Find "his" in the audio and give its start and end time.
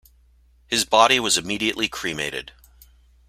0.65-0.83